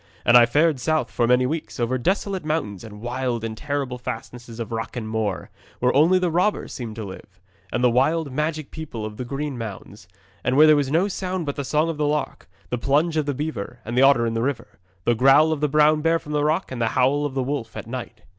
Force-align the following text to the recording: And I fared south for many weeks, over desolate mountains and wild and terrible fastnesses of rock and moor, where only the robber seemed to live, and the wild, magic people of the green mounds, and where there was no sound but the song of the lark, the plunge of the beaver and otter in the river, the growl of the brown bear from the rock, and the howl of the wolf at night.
And 0.25 0.35
I 0.35 0.47
fared 0.47 0.79
south 0.79 1.11
for 1.11 1.27
many 1.27 1.45
weeks, 1.45 1.79
over 1.79 1.99
desolate 1.99 2.43
mountains 2.43 2.83
and 2.83 3.01
wild 3.01 3.43
and 3.43 3.55
terrible 3.55 3.99
fastnesses 3.99 4.59
of 4.59 4.71
rock 4.71 4.95
and 4.95 5.07
moor, 5.07 5.51
where 5.77 5.93
only 5.95 6.17
the 6.17 6.31
robber 6.31 6.67
seemed 6.67 6.95
to 6.95 7.03
live, 7.03 7.39
and 7.71 7.83
the 7.83 7.89
wild, 7.91 8.31
magic 8.31 8.71
people 8.71 9.05
of 9.05 9.17
the 9.17 9.25
green 9.25 9.59
mounds, 9.59 10.07
and 10.43 10.57
where 10.57 10.65
there 10.65 10.75
was 10.75 10.89
no 10.89 11.07
sound 11.07 11.45
but 11.45 11.55
the 11.55 11.63
song 11.63 11.87
of 11.87 11.97
the 11.97 12.07
lark, 12.07 12.49
the 12.71 12.79
plunge 12.79 13.15
of 13.15 13.27
the 13.27 13.35
beaver 13.35 13.77
and 13.85 13.99
otter 13.99 14.25
in 14.25 14.33
the 14.33 14.41
river, 14.41 14.79
the 15.03 15.13
growl 15.13 15.51
of 15.51 15.61
the 15.61 15.69
brown 15.69 16.01
bear 16.01 16.17
from 16.17 16.31
the 16.31 16.43
rock, 16.43 16.71
and 16.71 16.81
the 16.81 16.87
howl 16.97 17.23
of 17.23 17.35
the 17.35 17.43
wolf 17.43 17.77
at 17.77 17.85
night. 17.85 18.21